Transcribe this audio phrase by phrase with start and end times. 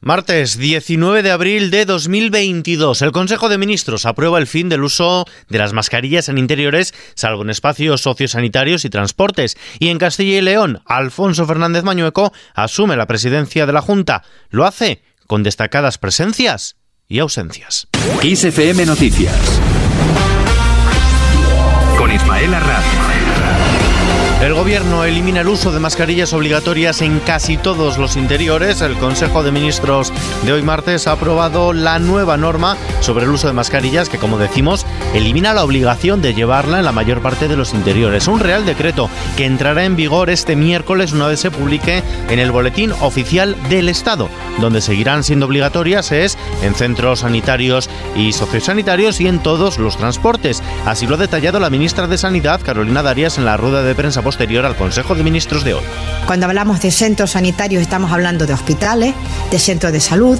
[0.00, 5.24] Martes 19 de abril de 2022, el Consejo de Ministros aprueba el fin del uso
[5.48, 9.56] de las mascarillas en interiores, salvo en espacios sociosanitarios y transportes.
[9.78, 14.22] Y en Castilla y León, Alfonso Fernández Mañueco asume la presidencia de la Junta.
[14.50, 16.76] Lo hace con destacadas presencias
[17.08, 17.88] y ausencias.
[18.20, 19.34] XFM Noticias.
[21.96, 22.54] Con Ismael
[24.42, 28.82] el gobierno elimina el uso de mascarillas obligatorias en casi todos los interiores.
[28.82, 30.12] El Consejo de Ministros
[30.44, 34.36] de hoy martes ha aprobado la nueva norma sobre el uso de mascarillas que, como
[34.36, 38.28] decimos, elimina la obligación de llevarla en la mayor parte de los interiores.
[38.28, 42.52] Un real decreto que entrará en vigor este miércoles una vez se publique en el
[42.52, 44.28] Boletín Oficial del Estado.
[44.60, 50.62] Donde seguirán siendo obligatorias es en centros sanitarios y sociosanitarios y en todos los transportes.
[50.84, 54.22] Así lo ha detallado la ministra de Sanidad, Carolina Darias, en la rueda de prensa
[54.26, 55.84] posterior al Consejo de Ministros de hoy.
[56.26, 59.14] Cuando hablamos de centros sanitarios estamos hablando de hospitales,
[59.52, 60.36] de centros de salud.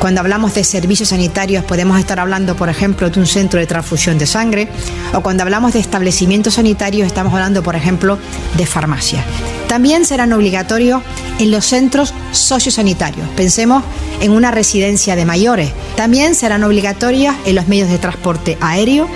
[0.00, 4.18] Cuando hablamos de servicios sanitarios podemos estar hablando, por ejemplo, de un centro de transfusión
[4.18, 4.66] de sangre.
[5.14, 8.18] O cuando hablamos de establecimientos sanitarios estamos hablando, por ejemplo,
[8.56, 9.22] de farmacia.
[9.68, 11.00] También serán obligatorios
[11.38, 13.28] en los centros sociosanitarios.
[13.36, 13.84] Pensemos
[14.20, 15.70] en una residencia de mayores.
[15.96, 19.06] También serán obligatorias en los medios de transporte aéreo,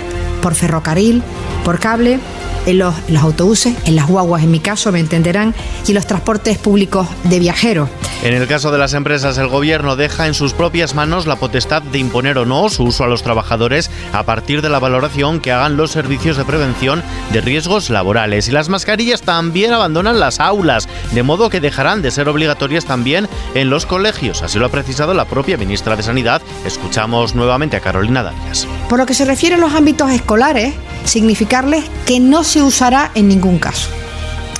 [0.41, 1.21] por ferrocarril,
[1.65, 2.21] por cable
[2.65, 5.53] en los, autobuses, en las guaguas en mi caso, me entenderán,
[5.87, 7.89] y los transportes públicos de viajeros.
[8.23, 11.81] En el caso de las empresas, el gobierno deja en sus propias manos la potestad
[11.81, 15.51] de imponer o no su uso a los trabajadores a partir de la valoración que
[15.51, 18.47] hagan los servicios de prevención de riesgos laborales.
[18.47, 23.27] Y las mascarillas también abandonan las aulas, de modo que dejarán de ser obligatorias también
[23.55, 24.41] en los colegios.
[24.41, 26.41] Así lo ha precisado la propia ministra de Sanidad.
[26.65, 28.65] Escuchamos nuevamente a Carolina Darias.
[28.87, 33.27] Por lo que se refiere a los ámbitos escolares, significarles que no se usará en
[33.27, 33.89] ningún caso.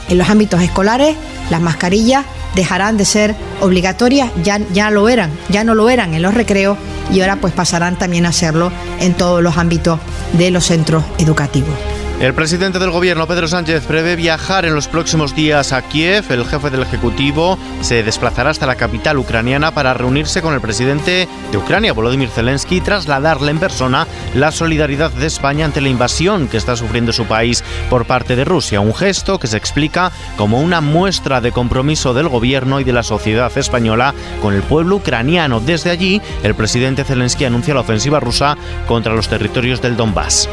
[0.10, 1.16] En los ámbitos escolares,
[1.50, 2.26] las mascarillas
[2.56, 6.78] dejarán de ser obligatorias, ya, ya lo eran, ya no lo eran en los recreos
[7.12, 10.00] y ahora pues pasarán también a serlo en todos los ámbitos
[10.34, 11.74] de los centros educativos.
[12.24, 16.32] El presidente del gobierno, Pedro Sánchez, prevé viajar en los próximos días a Kiev.
[16.32, 21.28] El jefe del Ejecutivo se desplazará hasta la capital ucraniana para reunirse con el presidente
[21.52, 26.48] de Ucrania, Volodymyr Zelensky, y trasladarle en persona la solidaridad de España ante la invasión
[26.48, 28.80] que está sufriendo su país por parte de Rusia.
[28.80, 33.04] Un gesto que se explica como una muestra de compromiso del gobierno y de la
[33.04, 35.60] sociedad española con el pueblo ucraniano.
[35.60, 38.56] Desde allí, el presidente Zelensky anuncia la ofensiva rusa
[38.88, 40.48] contra los territorios del Donbass.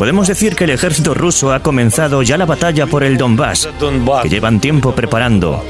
[0.00, 3.68] Podemos decir que el ejército ruso ha comenzado ya la batalla por el Donbass,
[4.22, 5.62] que llevan tiempo preparando.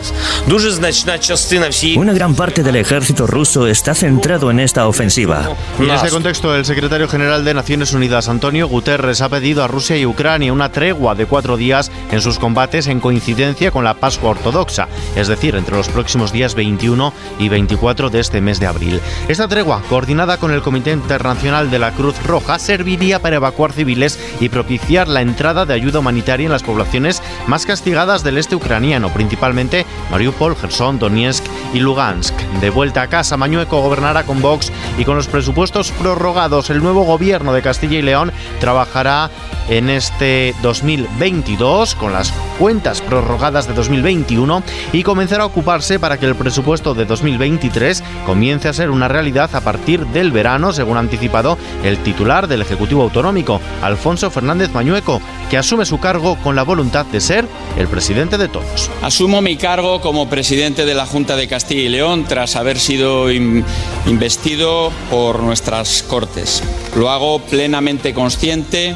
[1.96, 5.56] Una gran parte del ejército ruso está centrado en esta ofensiva.
[5.80, 9.96] en este contexto, el secretario general de Naciones Unidas, Antonio Guterres, ha pedido a Rusia
[9.96, 14.30] y Ucrania una tregua de cuatro días en sus combates en coincidencia con la Pascua
[14.30, 14.86] Ortodoxa,
[15.16, 19.00] es decir, entre los próximos días 21 y 24 de este mes de abril.
[19.26, 24.19] Esta tregua, coordinada con el Comité Internacional de la Cruz Roja, serviría para evacuar civiles
[24.40, 29.12] y propiciar la entrada de ayuda humanitaria en las poblaciones más castigadas del este ucraniano,
[29.12, 31.44] principalmente Mariupol, Gerson, Donetsk
[31.74, 32.34] y Lugansk.
[32.60, 36.70] De vuelta a casa, Mañueco gobernará con Vox y con los presupuestos prorrogados.
[36.70, 39.30] El nuevo gobierno de Castilla y León trabajará
[39.68, 44.62] en este 2022 con las cuentas prorrogadas de 2021
[44.92, 49.48] y comenzará a ocuparse para que el presupuesto de 2023 comience a ser una realidad
[49.54, 55.22] a partir del verano, según ha anticipado el titular del Ejecutivo Autonómico, Alfonso Fernández Mañueco,
[55.48, 57.46] que asume su cargo con la voluntad de ser
[57.78, 58.90] el presidente de todos.
[59.00, 63.32] Asumo mi cargo como presidente de la Junta de Castilla y León tras haber sido
[63.32, 66.62] investido por nuestras Cortes.
[66.94, 68.94] Lo hago plenamente consciente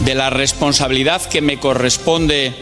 [0.00, 2.54] de la responsabilidad que me corresponde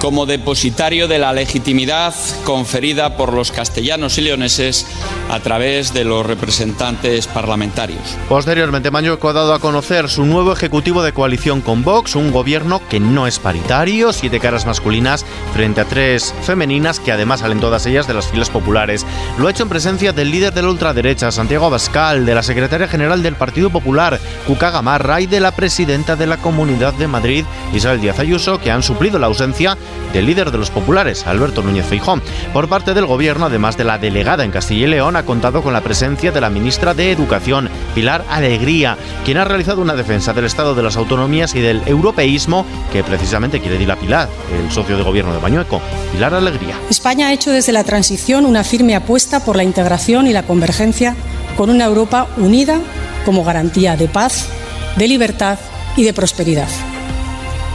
[0.00, 2.14] como depositario de la legitimidad
[2.44, 4.86] conferida por los castellanos y leoneses
[5.30, 8.00] a través de los representantes parlamentarios.
[8.28, 12.80] Posteriormente, Mañueco ha dado a conocer su nuevo ejecutivo de coalición con Vox, un gobierno
[12.88, 17.86] que no es paritario, siete caras masculinas frente a tres femeninas que además salen todas
[17.86, 19.04] ellas de las filas populares.
[19.38, 22.88] Lo ha hecho en presencia del líder de la ultraderecha, Santiago Abascal, de la secretaria
[22.88, 27.44] general del Partido Popular, Cuca Gamarra, y de la presidenta de la Comunidad de Madrid,
[27.74, 29.76] Isabel Díaz Ayuso, que han suplido la ausencia
[30.12, 32.22] del líder de los populares, Alberto Núñez Feijón.
[32.52, 35.72] Por parte del gobierno, además de la delegada en Castilla y León, ha contado con
[35.72, 40.46] la presencia de la ministra de Educación, Pilar Alegría, quien ha realizado una defensa del
[40.46, 45.32] Estado de las Autonomías y del europeísmo que precisamente quiere dilapilar el socio de gobierno
[45.32, 45.80] de Bañueco,
[46.12, 46.76] Pilar Alegría.
[46.90, 51.16] España ha hecho desde la transición una firme apuesta por la integración y la convergencia
[51.56, 52.80] con una Europa unida
[53.24, 54.48] como garantía de paz,
[54.96, 55.58] de libertad
[55.96, 56.68] y de prosperidad.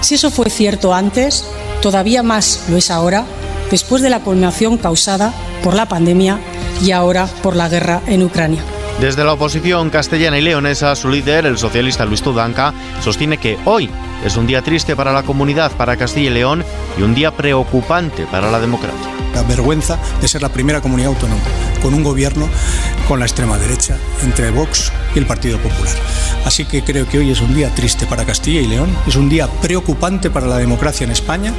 [0.01, 1.45] Si eso fue cierto antes,
[1.83, 3.25] Todavía más lo es ahora,
[3.69, 6.39] después de la culminación causada por la pandemia
[6.81, 8.63] y ahora por la guerra en Ucrania.
[9.01, 13.89] Desde la oposición castellana y leonesa, su líder, el socialista Luis Tudanca, sostiene que hoy
[14.23, 16.63] es un día triste para la comunidad, para Castilla y León
[16.97, 19.11] y un día preocupante para la democracia.
[19.35, 21.41] La vergüenza de ser la primera comunidad autónoma
[21.81, 22.47] con un gobierno
[23.09, 25.95] con la extrema derecha entre Vox y el Partido Popular.
[26.45, 29.29] Así que creo que hoy es un día triste para Castilla y León, es un
[29.29, 31.53] día preocupante para la democracia en España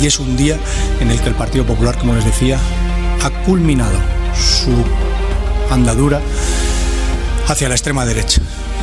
[0.00, 0.56] y es un día
[1.00, 2.58] en el que el Partido Popular, como les decía,
[3.22, 3.98] ha culminado
[4.34, 4.72] su
[5.70, 6.20] andadura
[7.48, 8.40] hacia la extrema derecha.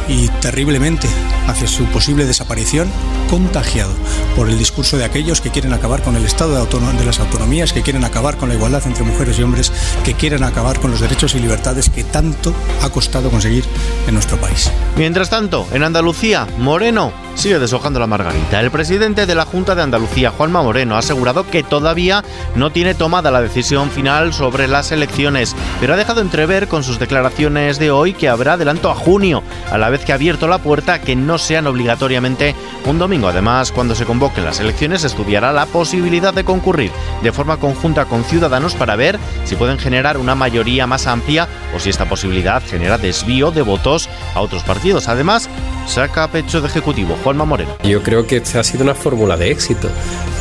[0.07, 1.07] Y terriblemente
[1.49, 2.89] hacia su posible desaparición,
[3.29, 3.93] contagiado
[4.35, 7.73] por el discurso de aquellos que quieren acabar con el Estado de, de, las autonomías,
[7.73, 9.71] que quieren acabar con la igualdad entre mujeres y hombres,
[10.03, 13.65] que quieren acabar con los derechos y libertades que tanto ha costado conseguir
[14.07, 14.71] en nuestro país.
[14.95, 18.59] Mientras tanto, en Andalucía, Moreno sigue deshojando la margarita.
[18.59, 22.23] El presidente de la Junta de Andalucía, Juanma Moreno, ha asegurado que todavía
[22.55, 26.99] no tiene tomada la decisión final sobre las elecciones, pero ha dejado entrever con sus
[26.99, 29.41] declaraciones de hoy que habrá adelanto a junio,
[29.71, 32.55] a la vez que ha abierto la puerta que no sean obligatoriamente
[32.85, 33.27] un domingo.
[33.27, 36.91] Además, cuando se convoquen las elecciones, estudiará la posibilidad de concurrir
[37.23, 41.79] de forma conjunta con ciudadanos para ver si pueden generar una mayoría más amplia o
[41.79, 45.07] si esta posibilidad genera desvío de votos a otros partidos.
[45.07, 45.49] Además,
[45.87, 47.75] saca pecho de ejecutivo Juanma Moreno.
[47.83, 49.89] Yo creo que esta ha sido una fórmula de éxito.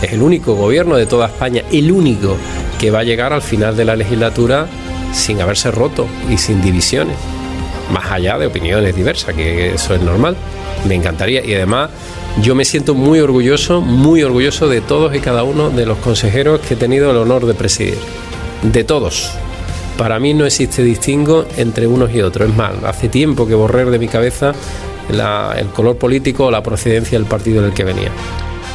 [0.03, 2.37] Es el único gobierno de toda España, el único
[2.79, 4.67] que va a llegar al final de la legislatura
[5.13, 7.17] sin haberse roto y sin divisiones.
[7.93, 10.37] Más allá de opiniones diversas, que eso es normal.
[10.87, 11.45] Me encantaría.
[11.45, 11.91] Y además,
[12.43, 16.61] yo me siento muy orgulloso, muy orgulloso de todos y cada uno de los consejeros
[16.61, 17.99] que he tenido el honor de presidir.
[18.63, 19.31] De todos.
[19.97, 22.51] Para mí no existe distingo entre unos y otros.
[22.51, 24.53] Es más, hace tiempo que borré de mi cabeza
[25.11, 28.11] el color político o la procedencia del partido del que venía.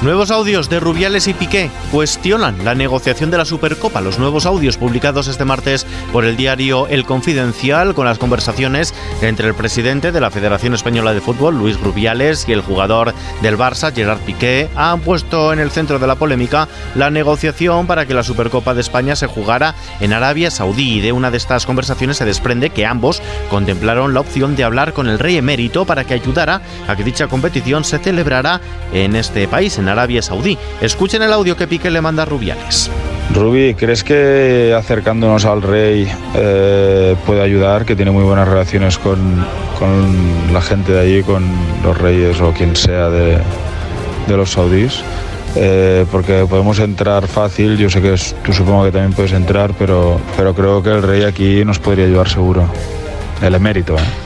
[0.01, 4.01] Nuevos audios de Rubiales y Piqué cuestionan la negociación de la Supercopa.
[4.01, 9.48] Los nuevos audios publicados este martes por el diario El Confidencial con las conversaciones entre
[9.48, 13.94] el presidente de la Federación Española de Fútbol, Luis Rubiales, y el jugador del Barça,
[13.94, 18.24] Gerard Piqué, han puesto en el centro de la polémica la negociación para que la
[18.24, 21.00] Supercopa de España se jugara en Arabia Saudí.
[21.00, 25.07] De una de estas conversaciones se desprende que ambos contemplaron la opción de hablar con
[25.07, 28.60] el rey emérito para que ayudara a que dicha competición se celebrara
[28.92, 30.58] en este país, en Arabia Saudí.
[30.82, 32.90] Escuchen el audio que Piqué le manda a Rubiales.
[33.34, 37.86] Rubí, ¿crees que acercándonos al rey eh, puede ayudar?
[37.86, 39.18] Que tiene muy buenas relaciones con,
[39.80, 41.44] con, la gente de allí, con
[41.84, 43.38] los reyes o quien sea de,
[44.28, 45.04] de los saudíes.
[45.56, 49.74] Eh, porque podemos entrar fácil, yo sé que es, tú supongo que también puedes entrar,
[49.78, 52.66] pero, pero creo que el rey aquí nos podría ayudar seguro.
[53.42, 54.23] El emérito, ¿eh?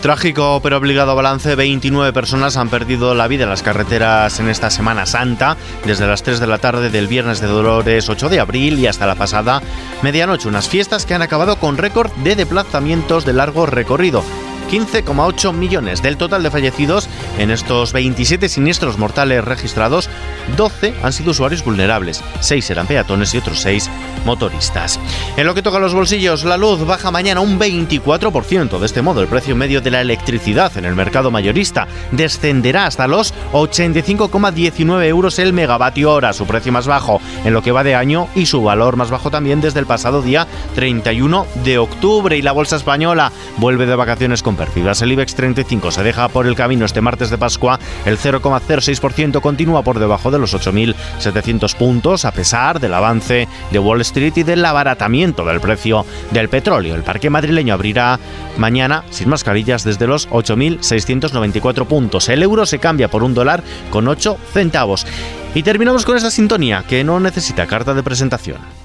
[0.00, 4.70] Trágico pero obligado balance, 29 personas han perdido la vida en las carreteras en esta
[4.70, 8.78] Semana Santa, desde las 3 de la tarde del viernes de Dolores 8 de abril
[8.78, 9.60] y hasta la pasada
[10.02, 10.48] medianoche.
[10.48, 14.22] Unas fiestas que han acabado con récord de desplazamientos de largo recorrido.
[14.68, 16.02] 15,8 millones.
[16.02, 20.10] Del total de fallecidos en estos 27 siniestros mortales registrados,
[20.56, 23.90] 12 han sido usuarios vulnerables, 6 eran peatones y otros 6
[24.24, 25.00] motoristas.
[25.36, 28.78] En lo que toca a los bolsillos, la luz baja mañana un 24%.
[28.78, 33.06] De este modo, el precio medio de la electricidad en el mercado mayorista descenderá hasta
[33.06, 37.94] los 85,19 euros el megavatio hora, su precio más bajo en lo que va de
[37.94, 42.36] año y su valor más bajo también desde el pasado día 31 de octubre.
[42.36, 45.00] Y la bolsa española vuelve de vacaciones con pérdidas.
[45.00, 47.78] El IBEX 35 se deja por el camino este martes de Pascua.
[48.04, 54.02] El 0,06% continúa por debajo de los 8.700 puntos a pesar del avance de Wall
[54.02, 56.94] Street y del abaratamiento del precio del petróleo.
[56.94, 58.18] El parque madrileño abrirá
[58.58, 62.28] mañana sin mascarillas desde los 8.694 puntos.
[62.28, 65.06] El euro se cambia por un dólar con 8 centavos.
[65.54, 68.77] Y terminamos con esta sintonía que no necesita carta de presentación.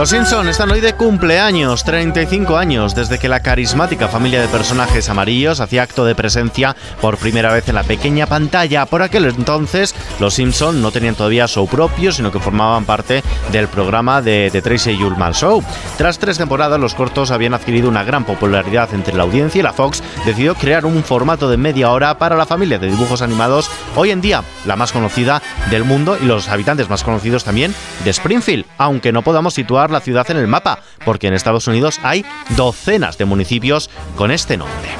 [0.00, 5.10] Los Simpson están hoy de cumpleaños, 35 años, desde que la carismática familia de personajes
[5.10, 8.86] amarillos hacía acto de presencia por primera vez en la pequeña pantalla.
[8.86, 13.68] Por aquel entonces, los Simpson no tenían todavía show propio, sino que formaban parte del
[13.68, 15.62] programa de The Tracy Ullman Show.
[15.98, 19.74] Tras tres temporadas, los cortos habían adquirido una gran popularidad entre la audiencia y la
[19.74, 24.10] Fox decidió crear un formato de media hora para la familia de dibujos animados, hoy
[24.10, 28.66] en día la más conocida del mundo y los habitantes más conocidos también de Springfield,
[28.78, 32.24] aunque no podamos situar la ciudad en el mapa, porque en Estados Unidos hay
[32.56, 34.90] docenas de municipios con este nombre.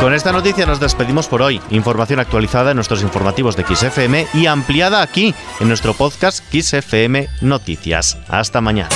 [0.00, 1.60] Con esta noticia nos despedimos por hoy.
[1.70, 8.18] Información actualizada en nuestros informativos de XFM y ampliada aquí en nuestro podcast XFM Noticias.
[8.28, 8.90] Hasta mañana.